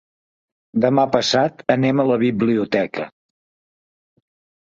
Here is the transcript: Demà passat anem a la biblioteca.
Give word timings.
Demà 0.85 1.03
passat 1.15 1.61
anem 1.73 2.01
a 2.03 2.05
la 2.11 2.17
biblioteca. 2.23 3.05